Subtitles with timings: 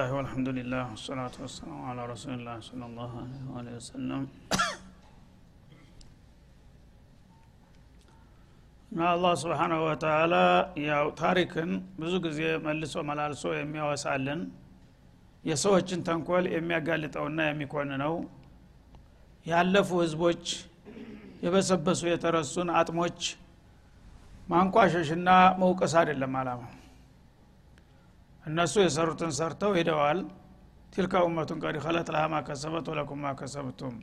[0.00, 3.10] ቢስሚላህ ወልሐምዱሊላህ ወሰላቱ ወሰላሙ አላ ረሱሊላህ ሰለላሁ
[3.52, 4.22] ዐለይሂ ወሰለም
[8.92, 10.34] እና አላህ ስብሓናሁ ወተላ
[10.84, 14.40] ያው ታሪክን ብዙ ጊዜ መልሶ መላልሶ የሚያወሳልን
[15.44, 18.16] የሰዎችን ተንኮል የሚያጋልጠውና የሚኮንነው
[19.46, 20.44] ያለፉ ህዝቦች
[21.44, 23.20] የበሰበሱ የተረሱን አጥሞች
[24.48, 25.30] ማንቋሸሽና
[25.62, 26.74] መውቀስ አይደለም አላማው
[28.44, 30.20] እነሱ የሰሩትን ሰርተው ሄደዋል።
[30.92, 33.96] ቲልካ ኡመቱን ቀድ ከለት ለሃ ማከሰበት ወለኩም ማከሰብቱም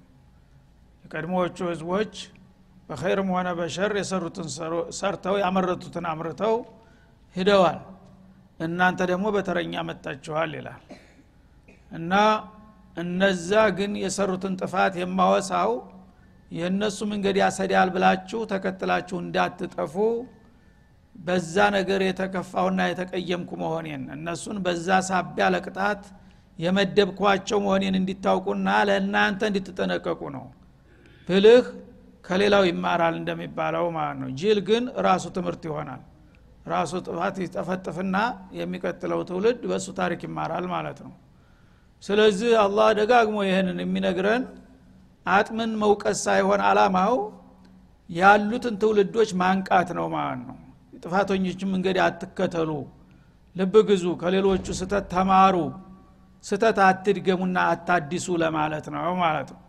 [1.03, 2.13] የቀድሞዎቹ ህዝቦች
[2.89, 4.47] በኸይርም ሆነ በሸር የሰሩትን
[4.99, 6.55] ሰርተው ያመረቱትን አምርተው
[7.35, 7.79] ሂደዋል
[8.59, 10.81] እናንተ ደግሞ በተረኛ መጣችኋል ይላል።
[11.91, 12.13] እና
[12.97, 15.71] እነዛ ግን የሰሩትን ጥፋት የማወሳው
[16.51, 19.95] የእነሱ መንገድ ያሰዳል ብላችሁ ተከትላችሁ እንዳትጠፉ
[21.17, 26.03] በዛ ነገር የተከፋውና የተቀየምኩ መሆኔን እነሱን በዛ ሳቢያ ለቅጣት
[26.59, 30.45] የመደብኳቸው መሆኔን እንዲታውቁና ለእናንተ እንድትጠነቀቁ ነው።
[31.29, 31.65] ብልህ
[32.25, 36.01] ከሌላው ይማራል እንደሚባለው ማለት ነው። ጅል ግን ራሱ ትምህርት ይሆናል።
[36.67, 38.15] ራሱ ጥፋት ይጠፈጥፍና
[38.59, 41.13] የሚቀጥለው ትውልድ በእሱ ታሪክ ይማራል ማለት ነው።
[42.03, 44.43] ስለዚህ አላህ ደጋግሞ ይህንን የሚነግረን
[45.25, 47.15] አጥምን መውቀስ ሳይሆን አላማው
[48.09, 50.57] ያሉትን ትውልዶች ማንቃት ነው ማለት ነው
[51.03, 52.71] ጥፋተኞችን መንገድ አትከተሉ።
[53.55, 55.55] ልብ ግዙ። ከሌሎቹ ስተት ተማሩ።
[56.43, 59.61] ስተት አትድገሙና አታዲሱ ለማለት ነው ማለት ነው።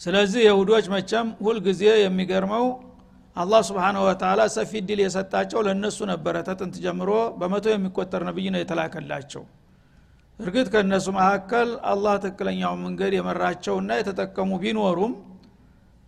[0.00, 2.66] ስለዚህ የሁዶች መቸም ሁልጊዜ የሚገርመው
[3.36, 7.10] አላህ ስብንሁ ወተላ ሰፊ ድል የሰጣቸው ለእነሱ ነበረ። ተጥንት ጀምሮ
[7.40, 9.42] በመቶ የሚቆጠር ነብይ ነው የተላከላቸው።
[10.38, 15.12] እርግጥ ከእነሱ መካከል አላህ ትክክለኛው መንገድ የመራቸውና የተጠቀሙ ቢኖሩም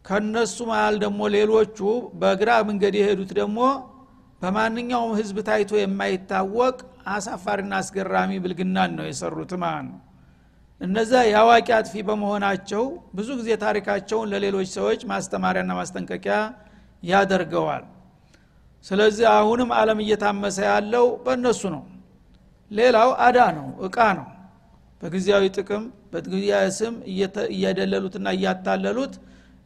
[0.04, 1.78] ከነሱ መሃል ደግሞ ሌሎቹ
[2.20, 3.58] በግራ መንገድ የሄዱት ደግሞ
[4.42, 6.76] በማንኛውም ህዝብ ታይቶ የማይታወቅ
[7.12, 10.00] አሳፋሪና አስገራሚ ብልግናን ነው የሰሩት ማለት ነው።
[10.80, 12.84] እነዛ የአዋቂ አጥፊ በመሆናቸው
[13.16, 16.36] ብዙ ጊዜ ታሪካቸውን ለሌሎች ሰዎች ማስተማሪያና ማስጠንቀቂያ
[17.02, 17.84] ያደርገዋል።
[18.84, 21.82] ስለዚህ አሁንም አለም እየታመሰ ያለው በእነሱ ነው።
[22.70, 24.26] ሌላው አዳ ነው እቃ ነው።
[25.02, 26.94] በጊዜያዊ ጥቅም በጊዜያዊ ስም
[27.52, 29.14] እየደለሉትና እያታለሉት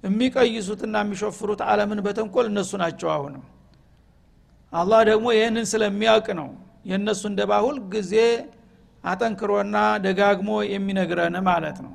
[0.06, 3.44] የሚቀይሱትና የሚሾፍሩት አለምን በተንኮል እነሱ ናቸው አሁንም።
[4.72, 6.48] አላህ ደግሞ ይህንን ስለሚያውቅ ነው
[6.86, 8.14] የእነሱ እንደ ባሁል ጊዜ
[9.04, 11.94] አጠንክሮና ደጋግሞ የሚነግረን ማለት ነው።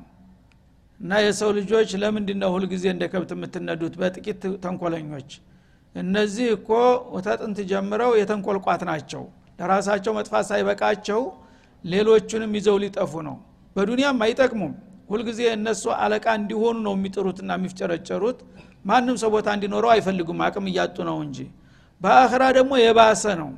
[1.00, 3.94] እና የሰው ልጆች ለምንድ ነው ሁልጊዜ እንደ ከብት የምትነዱት?
[4.00, 5.30] በጥቂት ተንኮለኞች።
[5.94, 6.68] እነዚህ እኮ
[7.26, 9.22] ተጥንት ጀምረው የተንኮልቋት ናቸው።
[9.58, 11.20] ለራሳቸው መጥፋት ሳይበቃቸው
[11.84, 13.36] ሌሎቹንም ይዘው ሊጠፉ ነው።
[13.76, 14.72] በዱንያም አይጠቅሙም
[15.12, 18.38] ሁልጊዜ እነሱ አለቃ እንዲሆኑ ነው የሚጥሩትና የሚፍጨረጨሩት።
[18.84, 21.38] ማንም ሰው ቦታ እንዲኖረው አይፈልጉም አቅም እያጡ ነው እንጂ።
[22.00, 23.50] በአኽራ ደግሞ የባሰ ነው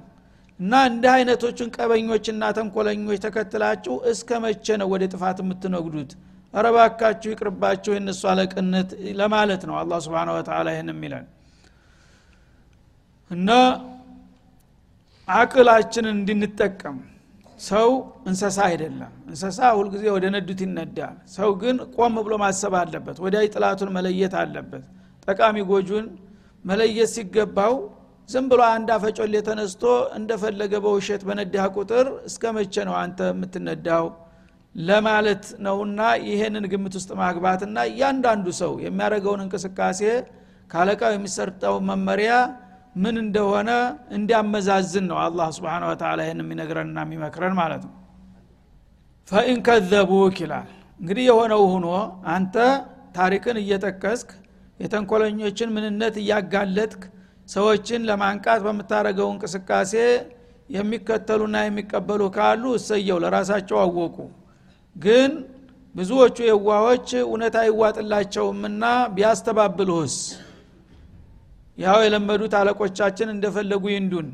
[0.60, 6.10] እና እንዲህ አይነቶችን ቀበኞችና ተንኮለኞች ተከትላችሁ እስከ መቼ ነው ወደ ጥፋት የምትነጉዱት?
[6.54, 11.24] ረባካችሁ ይቅርባችሁ የእነሱ አለቅነት ለማለት ነው አላ ስብን ወተላ ይህን የሚለን
[13.30, 13.50] እና
[15.28, 16.96] አቅላችንን እንድንጠቀም
[17.60, 17.88] ሰው
[18.26, 23.90] እንሰሳ አይደለም። እንሰሳ ሁልጊዜ ወደ ነዱት ይነዳል። ሰው ግን ቆም ብሎ ማሰብ አለበት። ወዳይ ጥላቱን
[23.96, 24.84] መለየት አለበት።
[25.28, 26.06] ጠቃሚ ጎጁን
[26.64, 27.74] መለየት ሲገባው
[28.28, 29.82] ዝም ብሎ አንድ አፈጮሌ ተነስቶ
[30.18, 34.04] እንደፈለገ በውሸት በነዳህ ቁጥር እስከ መቼ ነው አንተ የምትነዳው?
[34.74, 40.00] ለማለት ነውና ይሄንን ግምት ውስጥ ማግባትና እያንዳንዱ ሰው የሚያደርገውን እንቅስቃሴ
[40.70, 42.32] ካለቃው የሚሰርጠው መመሪያ
[42.94, 43.70] ምን እንደሆነ
[44.16, 47.94] እንዲያመዛዝን ነው አላህ ስብን ወተላ ይህን የሚነግረንና የሚመክረን ማለት ነው።
[49.28, 50.68] ፈኢን ከዘቡክ ይላል።
[51.00, 51.86] እንግዲህ የሆነው ሁኖ
[52.34, 52.56] አንተ
[53.16, 54.30] ታሪክን እየጠቀስክ
[54.80, 57.02] የተንኮለኞችን ምንነት እያጋለጥክ
[57.48, 59.92] ሰዎችን ለማንቃት በምታደረገው እንቅስቃሴ
[60.70, 64.16] የሚከተሉና የሚቀበሉ ካሉ እሰየው ለራሳቸው አወቁ።
[64.96, 65.32] ግን
[65.94, 68.84] ብዙዎቹ የዋዎች እውነት አይዋጥላቸውምና
[69.16, 70.14] ቢያስተባብልሁስ
[71.78, 74.28] ያው የለመዱት አለቆቻችን እንደፈለጉ ይንዱን።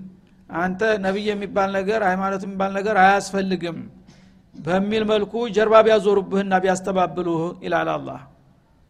[0.57, 3.79] አንተ ነቢይ የሚባል ነገር ሃይማኖት የሚባል ነገር አያስፈልግም
[4.55, 8.21] በሚል መልኩ ጀርባ ቢያዞሩብህና ቢያስተባብሉህ ይላል አላህ።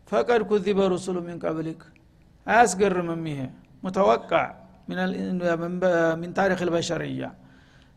[0.08, 1.82] ፈቀድ ኩዚበ ሩሱሉ ሚን ቀብሊክ።
[2.47, 3.41] አያስገርምም ይሄ።
[3.85, 4.31] ሙተወቃ
[6.20, 7.23] ሚን ታሪክ ልበሸርያ።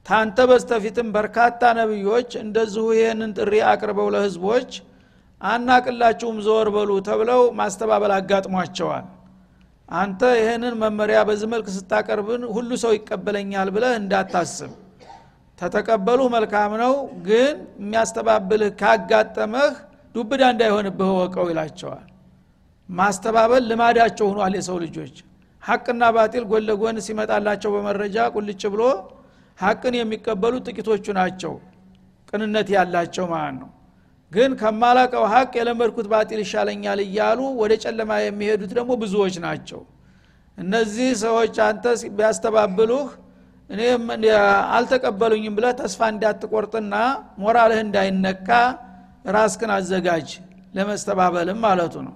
[0.05, 4.71] ታንተ በስተፊትም በርካታ ነቢዮች እንደዚሁ ይህንን ጥሪ አቅርበው ለህዝቦች
[5.41, 9.05] አናቅላችሁም ዘወር በሉ ተብለው ማስተባበል አጋጥሟቸዋል
[9.89, 14.71] አንተ ይህንን መመሪያ በዚህ መልክ ስታቀርብን ሁሉ ሰው ይቀበለኛል ብለህ እንዳታስብ።
[15.59, 16.93] ተተቀበሉ መልካም ነው
[17.27, 19.73] ግን የሚያስተባብልህ ካጋጠመህ
[20.15, 22.07] ዱብዳ እንዳይሆንብህ ወቀው ይላቸዋል።
[22.89, 25.15] ማስተባበል ልማዳቸው ሆኗል የሰው ልጆች።
[25.63, 28.81] ሐቅና ባጢል ጎን ለጎን ሲመጣላቸው በመረጃ ቁልጭ ብሎ
[29.57, 31.53] ሀቅን የሚቀበሉ ጥቂቶቹ ናቸው።
[32.29, 33.69] ቅንነት ያላቸው ማለት ነው
[34.33, 39.81] ግን ከማላቀው ሀቅ የለመድኩት ባጢል ይሻለኛል እያሉ ወደ ጨለማ የሚሄዱት ደግሞ ብዙዎች ናቸው።
[40.57, 41.85] እነዚህ ሰዎች አንተ
[42.17, 43.05] ቢያስተባብሉህ
[43.69, 44.03] እኔም
[44.75, 46.95] አልተቀበሉኝም ብለህ ተስፋ እንዳትቆርጥና
[47.41, 48.49] ሞራልህ እንዳይነካ
[49.35, 50.29] ራስክን አዘጋጅ
[50.73, 52.15] ለመስተባበልም ማለቱ ነው።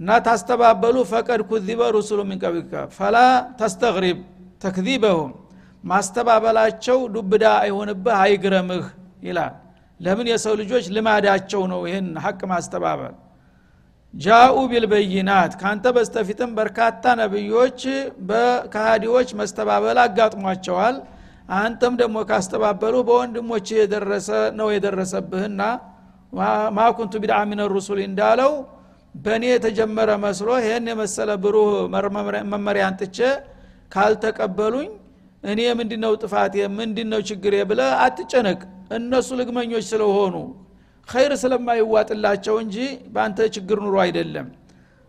[0.00, 3.16] እና ታስተባበሉ ፈቀድ ኩዚበ ሩሱሉ ሚንቀብከ ፈላ
[3.60, 4.18] ተስተግሪብ
[4.64, 5.30] ተክዚበሁም።
[5.84, 8.84] ማስተባበላቸው ዱብዳ አይሆንብህ አይግረምህ
[9.26, 9.54] ይላል
[10.00, 13.14] ለምን የሰው ልጆች ልማዳቸው ነው ይህን ሀቅ ማስተባበል?
[14.14, 17.80] ጃኡ ቢልበይናት ካንተ በስተፊትም በርካታ ነቢዮች
[18.28, 20.96] በካሃዲዎች መስተባበል አጋጥሟቸዋል።
[21.56, 24.28] አንተም ደግሞ ካስተባበሉ በወንድሞች የደረሰ
[24.58, 25.60] ነው የደረሰብህና
[26.78, 28.52] ማኩንቱ ቢድዓ ሚን ሩሱል እንዳለው
[29.14, 31.68] በእኔ የተጀመረ መስሎ ይህን የመሰለ ብሩህ
[32.54, 33.18] መመሪያ አንጥቼ
[33.92, 34.88] ካልተቀበሉኝ
[35.42, 36.54] እኔ ምንድነው ጥፋቴ?
[36.78, 37.54] ምንድነው ችግሬ?
[37.70, 38.60] ብለ አትጨነቅ
[38.90, 40.34] እነሱ ልግመኞች ስለሆኑ
[41.08, 42.76] ኸይር ስለማይዋጥላቸው እንጂ
[43.14, 44.46] በአንተ ችግር ኑሮ አይደለም።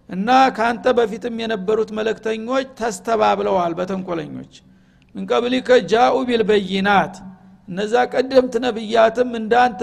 [0.09, 0.27] እና
[0.57, 4.53] ካንተ በፊትም የነበሩት መለክተኞች ተስተባብለዋል በተንኮለኞች።
[5.15, 7.15] እንቀብሊከ ጃኡ ቢልበይናት።
[7.67, 9.81] እነዛ ቀደምት ነብያትም እንዳንተ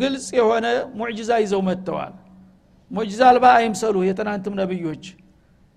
[0.00, 0.66] ግልጽ የሆነ
[0.98, 2.12] ሙዕጅዛ ይዘው መጥተዋል።
[2.90, 5.04] ሙዕጅዛ አልባ አይምሰሉ የትናንትም ነብዮች።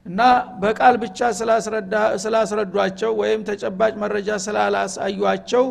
[0.05, 0.21] እና
[0.61, 1.19] በቃል ብቻ
[2.23, 5.65] ስላስረዷቸው ወይም ተጨባጭ መረጃ ስላላሳዩቸው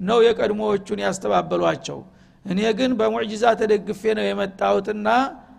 [0.00, 1.98] ነው የቀድሞዎቹን ያስተባበሏቸው።
[2.44, 5.08] እኔ ግን በሙዕጂዛ ተደግፌ ነው የመጣሁትና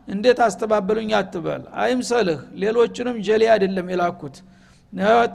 [0.08, 1.62] እንዴት አስተባበሉኝ አትበል?
[1.82, 4.36] አይምሰልህ ሌሎችንም ጀሌ አይደለም የላኩት።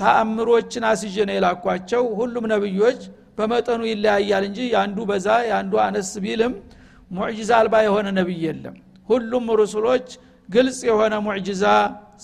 [0.01, 3.01] ተአምሮችን አስዤ ነው የላኳቸው። ሁሉም ነብዮች
[3.39, 6.55] በመጠኑ ይለያያል እንጂ የአንዱ በዛ የአንዱ አነስ ቢልም
[7.11, 8.77] ሙዕጂዛ አልባ የሆነ ነቢይ የለም።
[9.09, 10.07] ሁሉም ሩሱሎች
[10.49, 11.65] ግልጽ የሆነ ሙዕጂዛ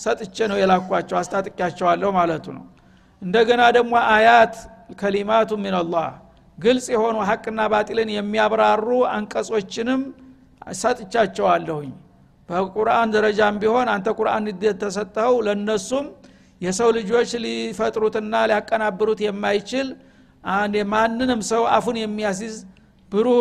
[0.03, 2.65] ሰጥቼ ነው የላኳቸው አስታጥቂያቸዋለሁ ማለቱ ነው።
[3.21, 4.55] እንደገና ደግሞ አያት
[4.99, 6.09] ከሊማቱ ሚንላህ
[6.57, 10.01] ግልጽ የሆኑ ሀቅና ባጢልን የሚያብራሩ አንቀጾችንም
[10.79, 11.91] ሰጥቻቸዋለሁኝ።
[12.49, 14.45] በቁርአን ደረጃም ቢሆን አንተ ቁርአን
[14.81, 16.05] ተሰጠኸው ለነሱም
[16.61, 19.87] የሰው ልጆች ሊፈጥሩትና ሊያቀናብሩት የማይችል
[20.93, 22.55] ማንንም ሰው አፉን የሚያሲዝ
[23.11, 23.39] ብሩህ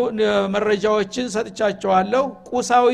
[0.55, 2.91] መረጃዎችን ሰጥቻቸዋለሁ። ቁሳዊ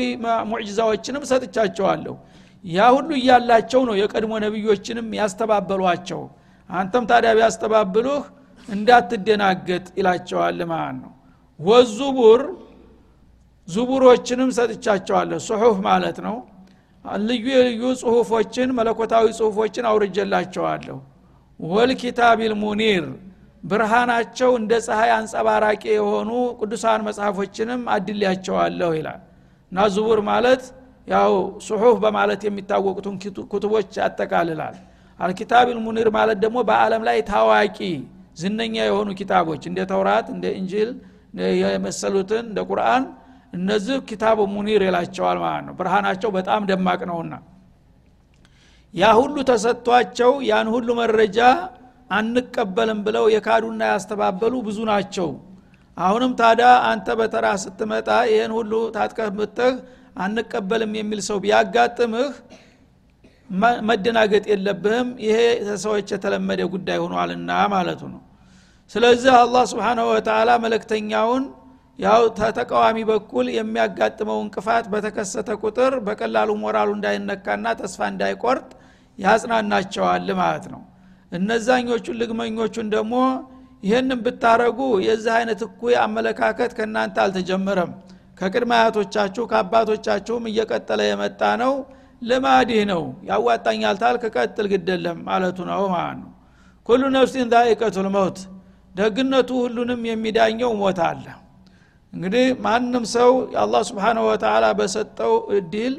[0.51, 2.15] ሙዕጅዛዎችንም ሰጥቻቸዋለሁ።
[2.63, 6.21] ያ ሁሉ እያላቸው ነው የቀድሞ ነቢዮችንም ያስተባበሏቸው።
[6.69, 8.21] አንተም ታዲያ ቢያስተባብሉህ
[8.67, 11.11] እንዳትደናገጥ ይላቸዋል ማለት ነው።
[11.59, 12.41] ወዙቡር
[13.67, 16.35] ዙቡሮችንም ሰጥቻቸዋለሁ። ጽሁፍ ማለት ነው።
[17.25, 20.97] ልዩ የልዩ ጽሁፎችን መለኮታዊ ጽሁፎችን አውርጀላቸዋለሁ
[21.59, 23.05] ወልኪታቢል ሙኒር
[23.63, 26.29] ብርሃናቸው እንደ ፀሐይ አንጸባራቂ የሆኑ
[26.59, 29.21] ቅዱሳን መጽሐፎችንም አድልያቸዋለሁ ይላል።
[29.71, 30.63] እና ዙቡር ማለት
[31.07, 31.31] ያው
[31.67, 33.15] ጽሁፍ በማለት የሚታወቁትን
[33.53, 34.75] ኩቱቦች ያጠቃልላል።
[35.19, 37.77] አልኪታቢል ሙኒር ማለት ደግሞ በአለም ላይ ታዋቂ
[38.37, 40.89] ዝነኛ የሆኑ ኪታቦች እንደ ተውራት እንደ እንጂል
[41.63, 43.03] የመሰሉትን እንደ ቁርአን
[43.53, 47.33] እነዚህ ኪታብ ሙኒር ይላቸዋል ማለት ነው። ብርሃናቸው በጣም ደማቅ ነውና
[48.93, 51.39] ያ ሁሉ ተሰጥቷቸው ያን ሁሉ መረጃ
[52.11, 55.29] አንቀበልም ብለው የካዱና ያስተባበሉ ብዙ ናቸው።
[55.97, 59.73] አሁንም ታዳ አንተ በተራ ስትመጣ ይህን ሁሉ ታጥቀህ ምጥህ
[60.23, 62.31] አንቀበልም የሚል ሰው ቢያጋጥምህ
[63.87, 65.37] መደናገጥ የለብህም። ይሄ
[65.83, 68.21] ሰዎች የተለመደ ጉዳይ ሆኗልና ማለቱ ነው።
[68.91, 71.43] ስለዚህ አላህ ስብሓናሁ ወተላ መለክተኛውን
[71.99, 78.69] ያው ተተቃዋሚ በኩል የሚያጋጥመው እንቅፋት በተከሰተ ቁጥር በቀላሉ ሞራሉ እንዳይነካና ተስፋ እንዳይቆርጥ
[79.19, 80.81] ያጽናናቸዋል ማለት ነው።
[81.31, 83.15] እነዛኞቹን ልግመኞቹን ደግሞ
[83.83, 87.91] ይህንን ብታረጉ የዚህ አይነት እኩይ አመለካከት ከእናንተ አልተጀመረም።
[88.39, 91.73] ከቅድመ አያቶቻችሁ ከአባቶቻችሁም እየቀጠለ የመጣ ነው
[92.23, 96.29] ልማዲህ ነው። ያዋጣኛል ታል ከቀጥል ግደለም ማለቱ ነው ማለት ነው።
[96.89, 98.37] ኩሉ ነፍሲን ዛኢቀቱል መውት
[98.95, 101.25] ደግነቱ ሁሉንም የሚዳኘው ሞት አለ።
[102.13, 103.29] እንግዲህ ማንም ሰው
[103.61, 105.93] አላህ ስብሓንሁ ወተላ በሰጠው እድል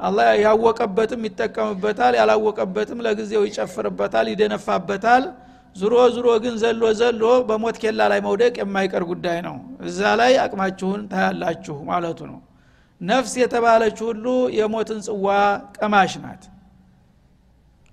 [0.00, 5.24] አላ ያወቀበትም ይጠቀምበታል ያላወቀበትም ለጊዜው ይጨፍርበታል ይደነፋበታል።
[5.76, 9.54] ዝሮ ዝሮ ግን ዘሎ ዘሎ በሞት ኬላ ላይ መውደቅ የማይቀር ጉዳይ ነው።
[9.86, 12.40] እዛ ላይ አቅማችሁን ታያላችሁ ማለቱ ነው
[13.02, 14.24] ነፍስ የተባለች ሁሉ
[14.56, 15.26] የሞትን ጽዋ
[15.76, 16.42] ቀማሽ ናት።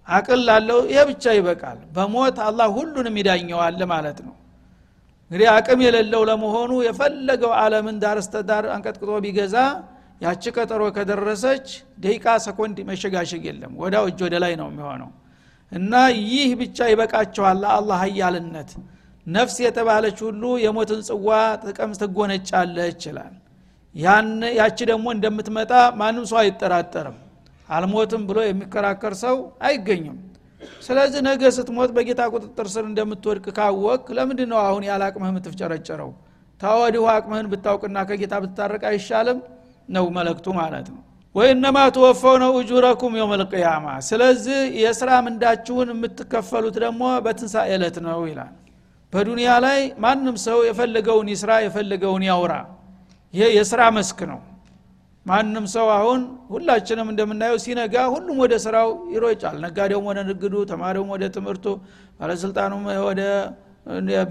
[0.07, 4.35] አቅል ላለው ይሄ ብቻ ይበቃል። በሞት አላህ ሁሉንም ይዳኘዋል ማለት ነው።
[5.31, 9.55] እንግዲህ አቅም የሌለው ለመሆኑ የፈለገው አለምን ዳርስተዳር አንቀጥቅጦ ቢገዛ
[10.21, 11.67] ያቺ ቀጠሮ ከደረሰች
[12.03, 15.11] ደቂቃ ሰኮንድ መሸጋሸግ የለም። ወዳው እጅ ወደ ላይ ነው የሚሆነው።
[15.71, 15.93] እና
[16.27, 18.71] ይህ ብቻ ይበቃቸዋል ለአላህ ሀያልነት
[19.27, 21.29] ነፍስ የተባለች ሁሉ የሞትን ጽዋ
[21.63, 23.33] ጥቀም ትጎነጫለች ይችላል
[24.59, 27.17] ያቺ ደግሞ እንደምትመጣ ማንም ሰው አይጠራጠርም።
[27.69, 30.17] አልሞትም ብሎ የሚከራከር ሰው አይገኝም።
[30.85, 36.09] ስለዚህ ነገ ስትሞት በጌታ ቁጥጥር ስር እንደምትወድቅ ካወቅ ለምንድ ነው አሁን ያለ አቅምህ የምትፍጨረጨረው?
[36.61, 39.37] ታወዲሁ አቅምህን ብታውቅና ከጌታ ብትታረቅ አይሻልም?
[39.89, 41.01] ነው መለክቱ ማለት ነው።
[41.35, 43.33] ወኢነማ ትወፈውነው እጁረኩም የውም
[44.07, 48.53] ስለዚህ የስራ ምንዳችሁን የምትከፈሉት ደግሞ በትንሣኤ ዕለት ነው ይላል።
[49.13, 52.53] በዱንያ ላይ ማንም ሰው የፈለገውን ይስራ የፈለገውን ያውራ
[53.33, 54.39] ይሄ የስራ መስክ ነው።
[55.25, 56.21] ማንም ሰው አሁን
[56.53, 61.65] ሁላችንም እንደምናየው ሲነጋ ሁሉም ወደ ስራው ይሮጫል። ነጋዴውም ወደ ንግዱ ተማሪውም ወደ ትምህርቱ
[62.19, 63.21] ባለስልጣኑም ወደ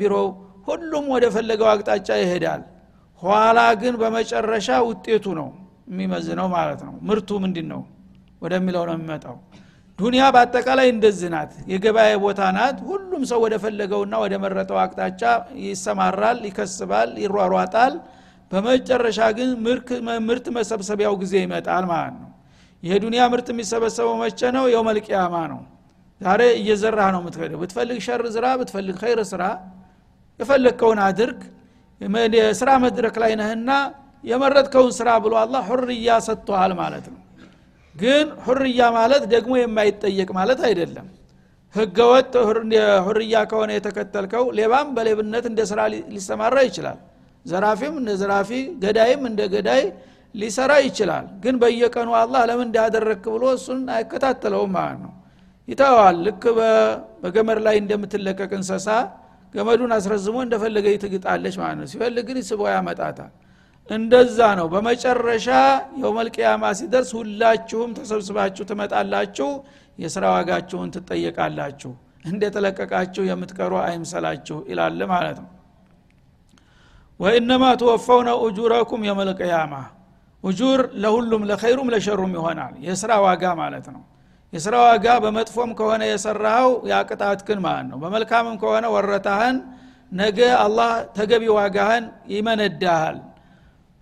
[0.01, 0.27] ቢሮው
[0.69, 2.63] ሁሉም ወደ ፈለገው አቅጣጫ ይሄዳል።
[3.23, 5.49] ኋላ ግን በመጨረሻ ውጤቱ ነው
[5.91, 7.81] የሚመዝነው ማለት ነው። ምርቱ ምንድን ነው
[8.43, 9.37] ወደሚለው ነው የሚመጣው።
[9.99, 15.23] ዱኒያ በአጠቃላይ እንደዚህ ናት። የገበያ ቦታ ናት። ሁሉም ሰው ወደ ፈለገውና ወደ መረጠው አቅጣጫ
[15.65, 17.95] ይሰማራል ይከስባል ይሯሯጣል
[18.51, 19.49] በመጨረሻ ግን
[20.29, 22.31] ምርት መሰብሰቢያው ጊዜ ይመጣል ማለት ነው።
[23.03, 24.65] ዱኒያ ምርት የሚሰበሰበው መቼ ነው?
[24.73, 25.61] የውመልቅያማ ነው።
[26.21, 29.43] ዛሬ እየዘራህ ነው የምትሄደው። ብትፈልግ ሸር ዝራ ብትፈልግ ኸይር ስራ
[30.41, 31.41] የፈለግከውን አድርግ።
[32.37, 33.71] የስራ መድረክ ላይ ነህና
[34.25, 37.21] የመረጥከውን ስራ ብሎ አላ ሁርያ ሰጥቶሃል ማለት ነው።
[37.95, 41.07] ግን ሁርያ ማለት ደግሞ የማይጠየቅ ማለት አይደለም።
[41.75, 42.33] ህገወጥ
[43.07, 45.81] ሁርያ ከሆነ የተከተልከው ሌባም በሌብነት እንደ ስራ
[46.15, 46.99] ሊሰማራ ይችላል
[47.47, 48.51] ዘራፊም እንደ ዘራፊ
[48.83, 49.83] ገዳይም እንደ ገዳይ
[50.35, 55.13] ሊሰራ ይችላል። ግን በየቀኑ አላህ ለምን እንዳያደረግክ ብሎ እሱን አይከታተለውም ማለት ነው።
[55.69, 56.43] ይተዋል። ልክ
[57.23, 58.89] በገመድ ላይ እንደምትለቀቅ እንሰሳ
[59.55, 63.33] ገመዱን አስረዝሞ እንደፈለገ ትግጣለች ማለት ነው። ሲፈልግ ግን ስቦ ያመጣታል።
[63.91, 65.49] እንደዛ ነው። በመጨረሻ
[66.01, 69.49] የውመልቅያማ ሲደርስ ሁላችሁም ተሰብስባችሁ ትመጣላችሁ
[69.99, 71.93] የስራ ዋጋችሁን ትጠየቃላችሁ።
[72.25, 75.49] እንደተለቀቃችሁ የምትቀሩ አይምሰላችሁ ይላል ማለት ነው
[77.21, 79.75] ወኢነማ ትወፈውነ ኡጁረኩም የመልቅያማ
[80.45, 84.03] ኡጁር ለሁሉም ለኸይሩም ለሸሩም ይሆናል። የስራ ዋጋ ማለት ነው።
[84.53, 87.99] የስራ ዋጋ በመጥፎም ከሆነ የሰራኸው ያቅጣትክን ማለት ነው?
[88.03, 89.57] በመልካምም ከሆነ ወረታህን
[90.13, 93.19] ነገ አላህ ተገቢ ዋጋህን ይመነዳሃል።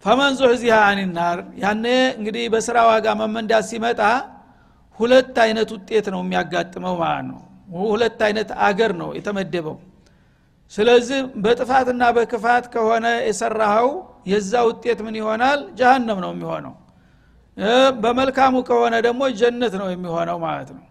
[0.05, 1.85] ፈመን ዙህዚሃ አኒናር ያኔ
[2.19, 4.01] እንግዲህ በስራ ዋጋ መመንዳት ሲመጣ
[5.01, 7.41] ሁለት አይነት ውጤት ነው የሚያጋጥመው ማለት ነው።
[7.87, 9.77] ሁለት አይነት አገር ነው የተመደበው
[10.73, 13.89] ስለዚህ በጥፋትና በክፋት ከሆነ የሰራኸው
[14.27, 15.61] የዛ ውጤት ምን ይሆናል?
[15.79, 16.75] ጀሃነም ነው የሚሆነው።
[18.03, 20.85] በመልካሙ ከሆነ ደግሞ ጀነት ነው የሚሆነው ማለት ነው።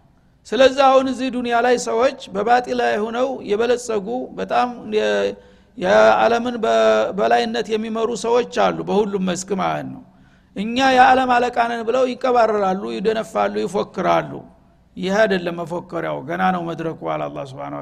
[0.46, 4.68] ስለዚህ አሁን እዚህ ዱኒያ ላይ ሰዎች በባጢ ላይ ሆነው የበለጸጉ በጣም
[5.78, 6.56] የዓለምን
[7.18, 10.02] በላይነት የሚመሩ ሰዎች አሉ በሁሉም መስክ ማለት ነው።
[10.56, 14.32] እኛ የዓለም አለቃነን ብለው ይቀባረራሉ ይደነፋሉ ይፎክራሉ።
[14.96, 17.74] ይህ አይደለም መፎከሪያው ገና ነው መድረኩ አለ አላ ስብን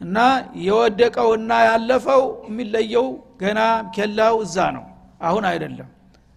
[0.00, 0.18] እና
[0.64, 3.06] የወደቀውና ያለፈው የሚለየው
[3.42, 3.60] ገና
[3.94, 4.84] ኬላው እዛ ነው።
[5.20, 5.88] አሁን አይደለም።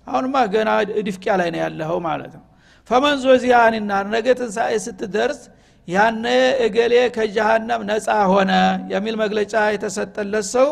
[0.07, 0.69] አሁንማ ገና
[1.07, 2.43] ድፍቂያ ላይ ነው ያለኸው ማለት ነው።
[2.89, 5.39] ፈመን ዞዚያኒና ነገ ትንሣኤ ስትደርስ
[5.87, 6.25] ያነ
[6.65, 8.51] እገሌ ከጀሃነም ነፃ ሆነ
[8.93, 10.69] የሚል መግለጫ የተሰጠለት ሰው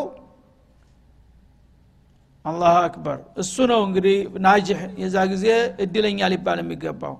[2.45, 5.45] አላሁ አክበር። እሱ ነው እንግዲህ ናጅሕ የዛ ጊዜ
[5.83, 7.15] እድለኛ ሊባል የሚገባው።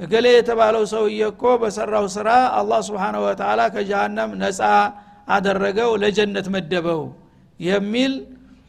[0.00, 4.60] እገሌ የተባለው ሰውዬ እኮ በሰራው ስራ አላህ ስብሓነ ወተላ ከጀሃነም ነፃ
[5.30, 7.02] አደረገው ለጀነት መደበው
[7.60, 8.12] የሚል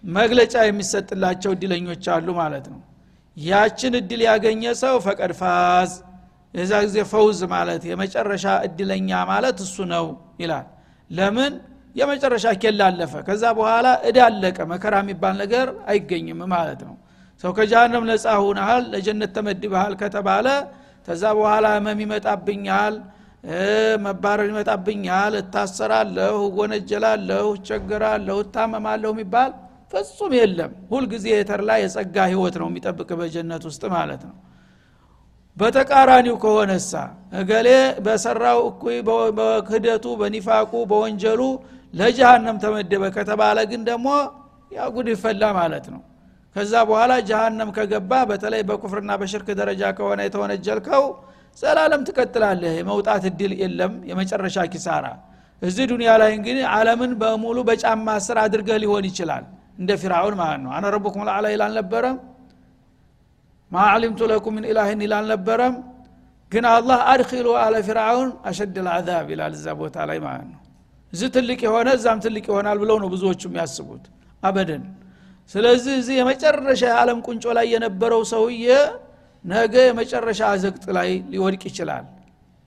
[0.03, 2.80] መግለጫ የሚሰጥላቸው እድለኞች አሉ ማለት ነው።
[3.38, 5.91] ያችን እድል ያገኘ ሰው ፈቀድ ፋዝ
[6.53, 10.06] የዛ ጊዜ ፈውዝ ማለት የመጨረሻ እድለኛ ማለት እሱ ነው
[10.41, 10.65] ይላል።
[11.10, 11.53] ለምን?
[11.96, 16.96] የመጨረሻ ኬላ አለፈ። ከዛ በኋላ እዳ አለቀ። መከራ የሚባል ነገር አይገኝም ማለት ነው።
[17.44, 20.48] ሰው ከጃሃንም ነጻ ሁነሃል ለጀነት ተመድበሃል ከተባለ
[21.08, 22.96] ከዛ በኋላ ህመም ይመጣብኛል
[24.03, 29.51] መባረር ይመጣብኛል እታሰራለሁ እወነጀላለሁ እቸገራለሁ እታመማለሁ የሚባል
[29.93, 34.36] ፍጹም የለም። ሁልጊዜ የተርላ የጸጋ ህይወት ነው የሚጠብቅ በጀነት ውስጥ ማለት ነው።
[35.57, 36.91] በተቃራኒው ከሆነሳ
[37.39, 37.69] እገሌ
[38.05, 38.98] በሰራው እኩይ
[39.39, 41.41] በክህደቱ በኒፋቁ በወንጀሉ
[41.93, 44.07] ለጀሃነም ተመደበ ከተባለ ግን ደግሞ
[44.71, 44.81] ያ
[45.12, 46.01] ይፈላ ማለት ነው።
[46.55, 51.03] ከዛ በኋላ ጀሃነም ከገባ በተለይ በኩፍርና በሽርክ ደረጃ ከሆነ የተወነጀልከው
[51.58, 55.05] ዘላለም ትቀጥላለህ። የመውጣት እድል የለም። የመጨረሻ ኪሳራ።
[55.62, 59.43] እዚህ ዱኒያ ላይ እንግዲህ አለምን በሙሉ በጫማ ስር አድርገህ ሊሆን ይችላል።
[59.79, 62.17] እንደ ፊርአውን ማለት ነው። አነ ረቡኩም ልአላ ይል አልነበረም
[63.72, 65.75] ማ አሊምቱ ለኩም ምን ኢላህን ይል አልነበረም
[66.51, 70.60] ግን አላህ አድኪሉ አለ ፊርአውን አሸድ ልአዛብ ይላል እዛ ቦታ ላይ ማለት ነው።
[71.13, 74.03] እዚህ ትልቅ የሆነ እዛም ትልቅ ይሆናል ብለው ነው ብዙዎቹ የሚያስቡት።
[74.43, 74.84] አበደን።
[75.53, 78.67] ስለዚህ እዚህ የመጨረሻ የዓለም ቁንጮ ላይ የነበረው ሰውዬ
[79.45, 82.05] ነገ የመጨረሻ አዘቅጥ ላይ ሊወድቅ ይችላል።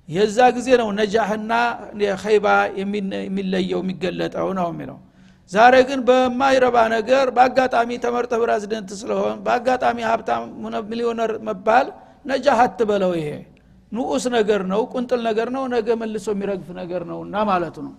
[0.09, 1.53] የዛ ጊዜ ነው ነጃህና
[2.23, 2.47] ኸይባ
[2.81, 4.99] የሚለየው የሚገለጠው ነው የሚለው።
[5.51, 10.45] ዛሬ ግን በማይረባ ነገር በአጋጣሚ ተመርጠ ፕሬዝደንት ስለሆን በአጋጣሚ ሀብታም
[10.91, 11.87] ሚሊዮነር መባል
[12.25, 13.29] ነጃህ አትበለው ይሄ።
[13.93, 17.95] ንዑስ ነገር ነው ቁንጥል ነገር ነው ነገ መልሶ የሚረግፍ ነገር ነው እና ማለቱ ነው።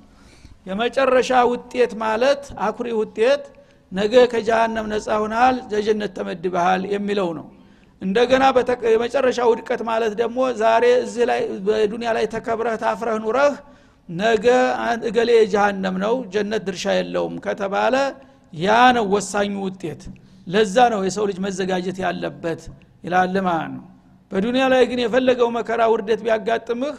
[0.66, 3.44] የመጨረሻ ውጤት ማለት አኩሪ ውጤት
[3.92, 7.46] ነገ ከጀሃነም ነፃ ሁናል ለጀነት ተመድበሃል የሚለው ነው
[8.02, 8.44] እንደገና
[8.94, 13.54] የመጨረሻ ውድቀት ማለት ደግሞ ዛሬ እዚህ ላይ በዱኒያ ላይ ተከብረህ ታፍረህ ኑረህ
[14.10, 14.46] ነገ
[15.08, 17.96] እገሌ የጀሃነም ነው ጀነት ድርሻ የለውም ከተባለ
[18.54, 20.02] ያ ነው ወሳኙ ውጤት።
[20.48, 22.62] ለዛ ነው የሰው ልጅ መዘጋጀት ያለበት
[23.04, 23.84] ይላል ማለት ነው።
[24.32, 26.96] በዱኒያ ላይ ግን የፈለገው መከራ ውርደት ቢያጋጥምህ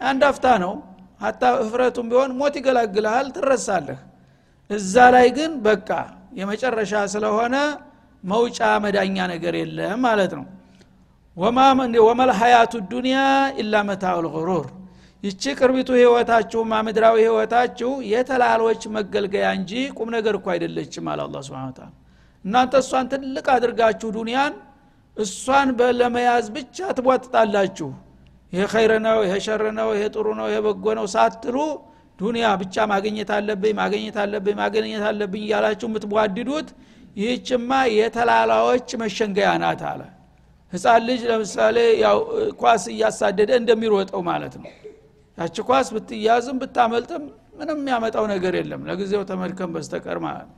[0.00, 0.74] አንድ አፍታ ነው።
[1.20, 4.00] ሀታ እፍረቱም ቢሆን ሞት ይገላግልሃል ትረሳለህ።
[4.70, 5.88] እዛ ላይ ግን በቃ
[6.38, 7.56] የመጨረሻ ስለሆነ
[8.24, 10.46] መውጫ መዳኛ ነገር የለም ማለት ነው።
[12.06, 13.18] ወመል ሀያቱ ዱኒያ
[13.60, 13.74] ኢላ
[14.24, 14.66] ልغሩር
[15.22, 21.78] ይቺ ቅርቢቱ ህይወታችሁማ ምድራዊ ህይወታችሁ የተላሎች መገልገያ እንጂ ቁም ነገር እኮ አይደለችም አለ አላ ስብን
[22.44, 24.52] እናንተ እሷን ትልቅ አድርጋችሁ ዱኒያን
[25.16, 25.68] እሷን
[26.00, 27.88] ለመያዝ ብቻ ትቧጥጣላችሁ።
[28.52, 31.56] ይሄ ኸይር ነው ይሄ ሸር ነው ይሄ ጥሩ ነው ይሄ በጎ ነው ሳትሉ
[32.18, 36.68] ዱኒያ ብቻ ማግኘት አለብኝ ማግኘት አለብኝ ማግኘት አለብኝ እያላችሁ የምትቧድዱት
[37.18, 40.00] ይህችማ የተላላዎች መሸንገያ ናት አለ።
[40.72, 42.18] ህፃን ልጅ ለምሳሌ ያው
[42.60, 44.70] ኳስ እያሳደደ እንደሚሮጠው ማለት ነው።
[45.38, 47.24] ያቺ ኳስ ብትያዝም ብታመልጥም
[47.58, 50.56] ምንም የሚያመጣው ነገር የለም ለጊዜው ተመድከም በስተቀር ማለት ነው።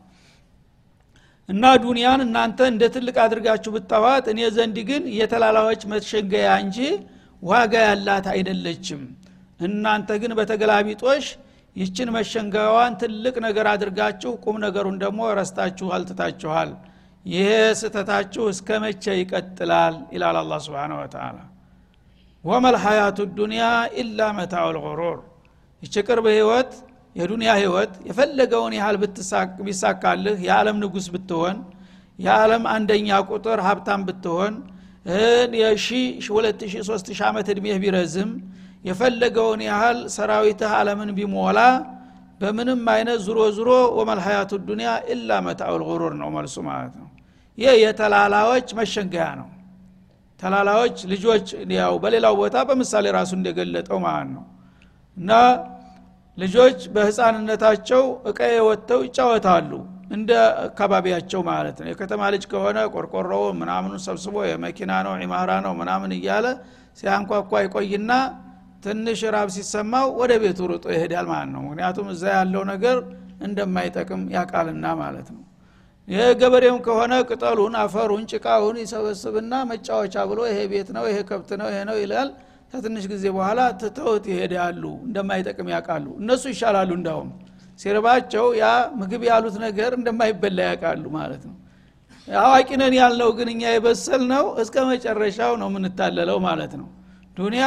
[1.48, 6.78] እና ዱንያን እናንተ እንደ ትልቅ አድርጋችሁ ብታዋት እኔ ዘንድ ግን የተላላዎች መሸንገያ እንጂ
[7.42, 9.00] ዋጋ ያላት አይደለችም።
[9.60, 11.24] እናንተ ግን በተገላቢጦሽ
[11.80, 16.70] ይችን መሸንገያዋን ትልቅ ነገር አድርጋችሁ ቁም ነገሩን ደግሞ ረስታችሁ አልትታችኋል።
[17.26, 17.49] ይሄ
[17.80, 19.94] ስተታችሁ እስከ መቼ ይቀጥላል?
[20.14, 21.37] ይላል አላ ስብን ወተላ
[22.44, 23.64] ወመል ሀያቱ ዱኒያ
[24.00, 24.20] ኢላ
[24.76, 25.18] ልغሩር
[25.82, 26.73] ይች ቅርብ ህይወት
[27.16, 28.97] የዱንያ ህይወት የፈለገውን ያህል
[29.66, 31.56] ቢሳካልህ የዓለም ንጉስ ብትሆን
[32.19, 34.54] የዓለም አንደኛ ቁጥር ሀብታም ብትሆን
[35.60, 35.86] የሺ
[36.28, 38.30] ሁለት ሺ ሶስት ሺ ዓመት እድሜህ ቢረዝም
[38.84, 41.58] የፈለገውን ያህል ሰራዊትህ አለምን ቢሞላ
[42.40, 47.08] በምንም አይነት ዙሮ ዙሮ ወመል ሀያቱ ዱኒያ ኢላ መታው ልغሩር ነው መልሱ ማለት ነው።
[47.58, 49.49] ይህ የተላላዎች መሸንገያ ነው።
[50.40, 54.45] ተላላዎች ልጆች ያው በሌላው ቦታ በምሳሌ ራሱ እንደገለጠው ማለት ነው።
[55.16, 55.30] እና
[56.38, 59.71] ልጆች በህፃንነታቸው እቀየ ወጥተው ይጫወታሉ
[60.10, 60.30] እንደ
[60.64, 66.47] አካባቢያቸው ማለት ነው። የከተማ ልጅ ከሆነ ቆርቆሮው ምናምኑ ሰብስቦ የመኪና ነው ዒማራ ነው ምናምን እያለ
[66.99, 68.12] ሲያንኳኳ ይቆይና
[68.82, 72.97] ትንሽ ራብ ሲሰማው ወደ ቤቱ ሩጦ ይሄዳል ማለት ነው። ምክንያቱም እዛ ያለው ነገር
[73.47, 75.43] እንደማይጠቅም ያቃልና ማለት ነው።
[76.08, 81.69] ይህ ገበሬውም ከሆነ ቅጠሉን አፈሩን ጭቃውን ይሰበስብና መጫወቻ ብሎ ይሄ ቤት ነው ይሄ ከብት ነው
[81.73, 82.30] ይሄ ነው ይላል።
[82.73, 87.30] ከትንሽ ጊዜ በኋላ ትተውት ይሄዳሉ እንደማይጠቅም ያውቃሉ። እነሱ ይሻላሉ እንዳውም
[87.78, 88.66] ሲርባቸው ያ
[89.00, 91.56] ምግብ ያሉት ነገር እንደማይበላ ያውቃሉ ማለት ነው።
[92.28, 96.88] አዋቂ ነን ያልነው ግን እኛ የበሰል ነው እስከ መጨረሻው ነው የምንታለለው ማለት ነው
[97.40, 97.64] ዱኒያ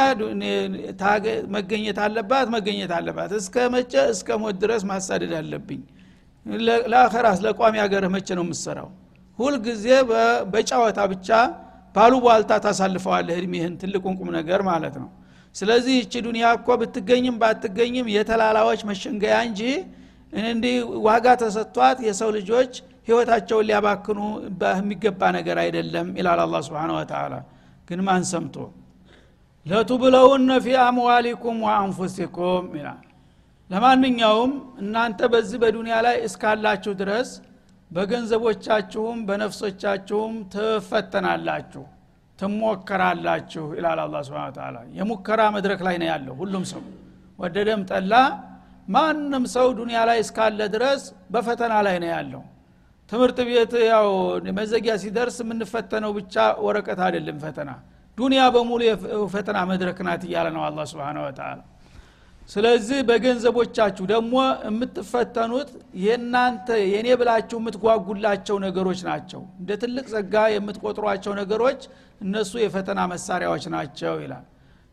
[1.54, 3.92] መገኘት አለባት መገኘት አለባት። እስከ መቼ?
[4.14, 5.82] እስከ ሞት ድረስ ማሳደድ አለብኝ።
[6.92, 8.88] ለአኸራስ ለቋሚ ሀገርህ መቼ ነው የምሰራው
[9.38, 9.86] ሁልጊዜ
[10.52, 11.28] በጨዋታ ብቻ
[11.94, 15.08] ባሉ ቧልታ ታሳልፈዋለህ እድሜህን። ትልቁን ቁም ነገር ማለት ነው።
[15.54, 19.60] ስለዚህ ይቺ ዱኒያ እኮ ብትገኝም ባትገኝም የተላላዎች መሸንገያ እንጂ
[20.32, 22.72] እንዲህ ዋጋ ተሰጥቷት የሰው ልጆች
[23.08, 24.20] ህይወታቸውን ሊያባክኑ
[24.72, 27.34] የሚገባ ነገር አይደለም ይላል አላ ስብን ወተላ
[27.88, 28.56] ግን ማን ሰምቶ
[29.66, 33.00] ለቱብለውነ ፊ አምዋሊኩም ወአንፉሲኩም ይላል።
[33.70, 37.28] ለማንኛውም እናንተ በዚህ በዱንያ ላይ እስካላችሁ ድረስ
[37.90, 41.84] በገንዘቦቻችሁም በነፍሶቻችሁም ትፈተናላችሁ
[42.38, 46.82] ትሞከራላችሁ ይላል አላ ስብን ተላ የሙከራ መድረክ ላይ ነው ያለው ሁሉም ሰው።
[47.38, 48.14] ወደደም ጠላ
[48.88, 51.02] ማንም ሰው ዱንያ ላይ እስካለ ድረስ
[51.34, 52.42] በፈተና ላይ ነው ያለው።
[53.12, 54.08] ትምህርት ቤት ያው
[54.58, 56.34] መዘጊያ ሲደርስ የምንፈተነው ብቻ
[56.66, 57.70] ወረቀት አይደለም ፈተና
[58.18, 61.60] ዱንያ በሙሉ የፈተና መድረክ ናት እያለ ነው አላ ስብን ወተላ
[62.48, 64.34] ስለዚህ በገንዘቦቻችሁ ደግሞ
[64.66, 65.70] የምትፈተኑት
[66.02, 71.80] የእናንተ የእኔ ብላችሁ የምትጓጉላቸው ነገሮች ናቸው። እንደ ትልቅ ጸጋ የምትቆጥሯቸው ነገሮች
[72.20, 74.44] እነሱ የፈተና መሳሪያዎች ናቸው ይላል።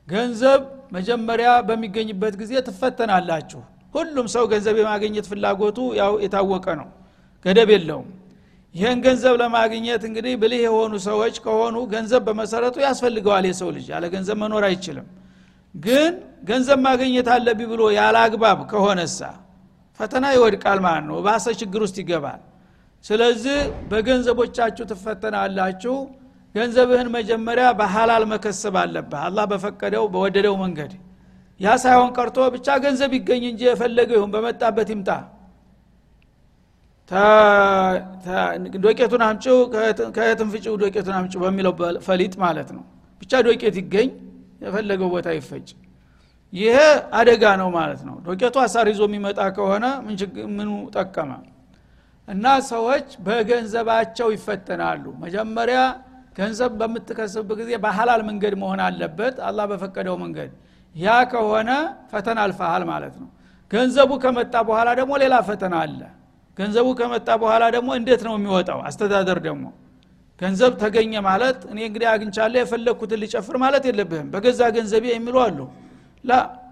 [0.08, 0.62] ገንዘብ
[0.96, 3.62] መጀመሪያ በሚገኝበት ጊዜ ትፈተናላችሁ።
[3.94, 6.90] ሁሉም ሰው ገንዘብ የማግኘት ፍላጎቱ ያው የታወቀ ነው።
[7.46, 8.08] ገደብ የለውም
[8.76, 14.38] ይህን ገንዘብ ለማግኘት እንግዲህ ብልህ የሆኑ ሰዎች ከሆኑ ገንዘብ በመሰረቱ ያስፈልገዋል የሰው ልጅ። ያለ ገንዘብ
[14.44, 15.08] መኖር አይችልም።
[15.76, 16.14] ግን
[16.50, 19.20] ገንዘብ ማግኘት አለብኝ ብሎ ያለ አግባብ ከሆነሳ
[20.00, 22.40] ፈተና ይወድቃል ማለት ነው። ባሰ ችግር ውስጥ ይገባል።
[23.06, 23.60] ስለዚህ
[23.92, 25.96] በገንዘቦቻችሁ ትፈተናላችሁ።
[26.56, 30.92] ገንዘብህን መጀመሪያ በሀላል መከሰብ አለብህ። አላህ በፈቀደው በወደደው መንገድ
[31.60, 35.10] ያ ሳይሆን ቀርቶ ብቻ ገንዘብ ይገኝ እንጂ የፈለገው ይሁን በመጣበት ይምጣ
[38.84, 39.58] ዶቄቱን አምጭው
[40.18, 41.74] ከየትንፍጭው ዶቄቱን አምጭው በሚለው
[42.06, 42.84] ፈሊጥ ማለት ነው።
[43.22, 44.10] ብቻ ዶቄት ይገኝ
[44.64, 45.68] የፈለገው ቦታ ይፈጭ።
[46.54, 46.78] ይሄ
[47.20, 49.86] አደጋ ነው ማለት ነው። ዶቄቱ አሳር ይዞ የሚመጣ ከሆነ
[50.56, 51.32] ምኑ ጠቀመ?
[52.28, 55.80] እና ሰዎች በገንዘባቸው ይፈተናሉ። መጀመሪያ
[56.38, 60.52] ገንዘብ በምትከስብበት ጊዜ በሀላል መንገድ መሆን አለበት። አላህ በፈቀደው መንገድ።
[60.96, 61.70] ያ ከሆነ
[62.12, 63.30] ፈተና አልፈሃል ማለት ነው።
[63.72, 66.00] ገንዘቡ ከመጣ በኋላ ደግሞ ሌላ ፈተና አለ
[66.58, 68.80] ገንዘቡ ከመጣ በኋላ ደግሞ እንዴት ነው የሚወጣው?
[68.88, 69.64] አስተዳደር ደግሞ
[70.42, 75.60] ገንዘብ ተገኘ ማለት እኔ እንግዲህ አግኝቻለሁ የፈለግኩትን ሊጨፍር ማለት የለብህም። በገዛ ገንዘቤ የሚሉ አሉ።
[76.24, 76.32] ላ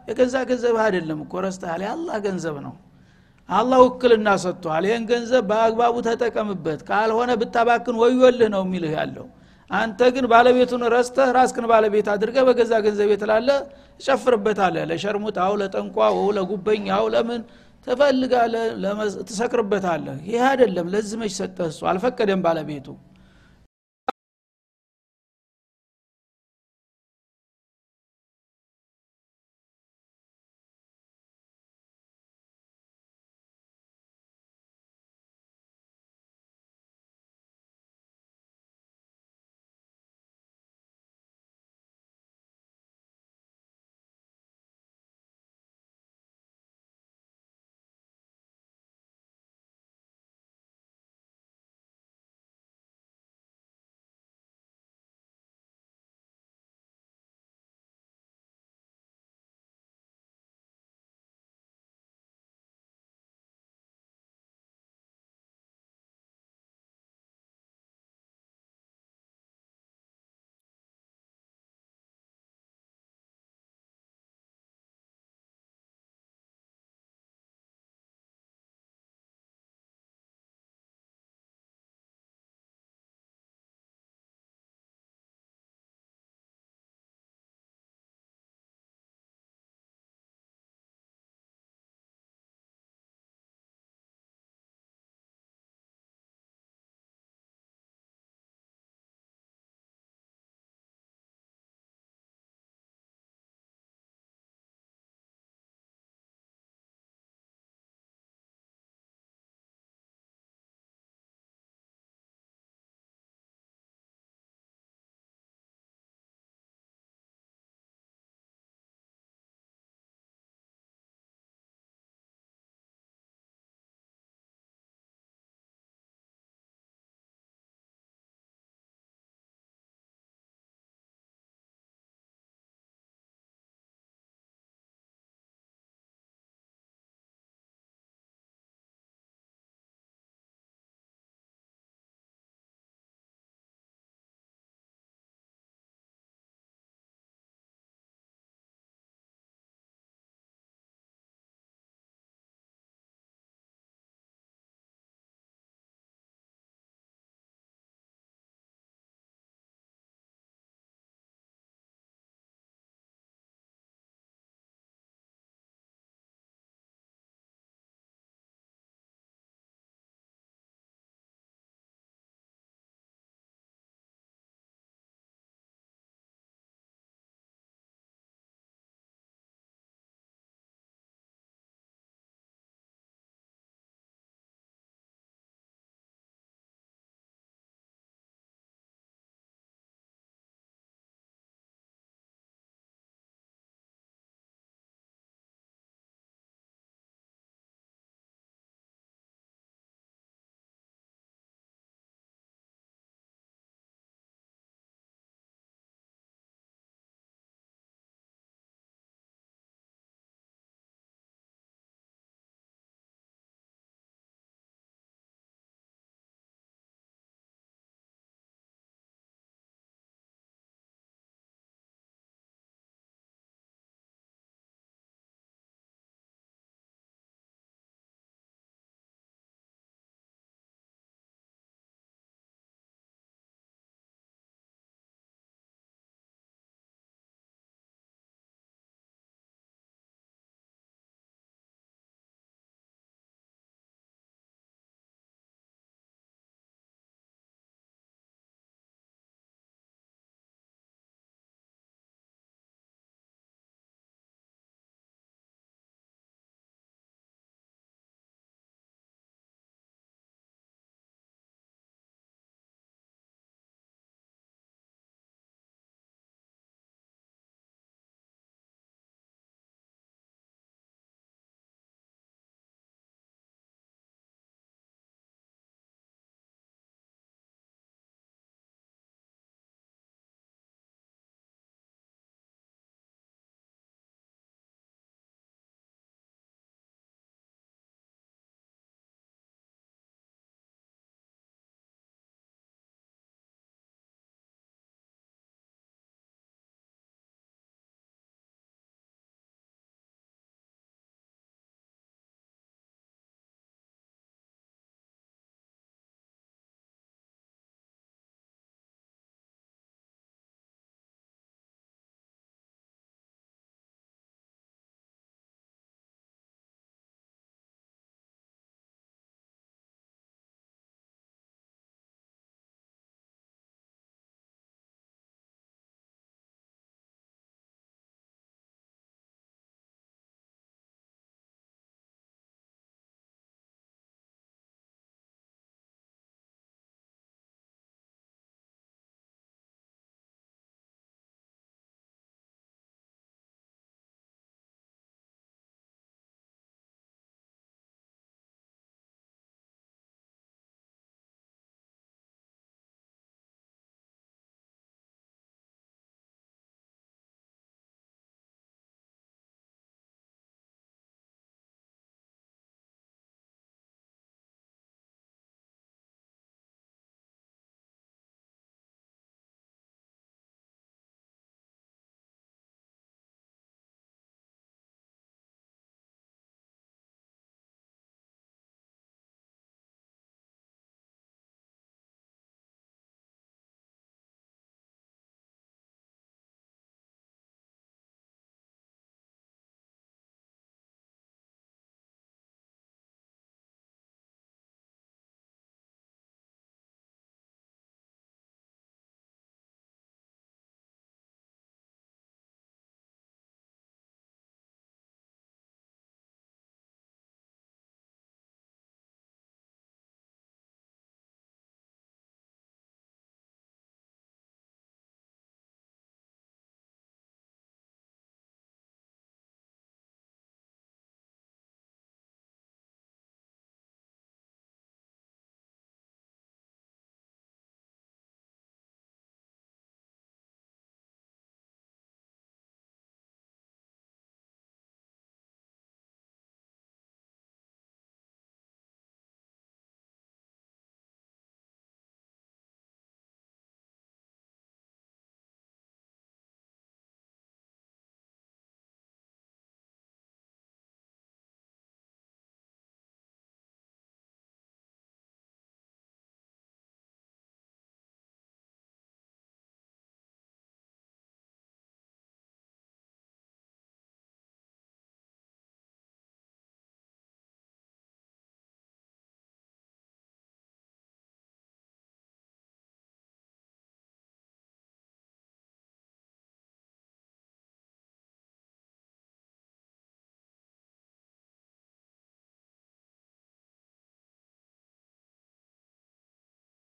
[0.09, 2.73] የገዛ ገንዘብህ አይደለም እኮ ረስተሃል። የአላህ ገንዘብ ነው።
[3.49, 9.27] አላህ ውክልና ሰጥቷል ይህን ገንዘብ በአግባቡ ተጠቀምበት። ካልሆነ ብታባክን ወዮልህ ነው የሚልህ ያለው።
[9.71, 13.49] አንተ ግን ባለቤቱን ረስተህ ራስክን ባለቤት አድርገ በገዛ ገንዘብ የተላለ
[13.99, 17.41] ትጨፍርበታለህ ለሸርሙጣው ለጠንቋው ለጉበኛው ለምን
[17.87, 18.65] ትፈልጋለህ
[19.29, 21.79] ትሰክርበታለህ። ይህ አይደለም። ለዚህ መች ሰጠህ እሱ?
[21.85, 22.87] አልፈቀደም ባለቤቱ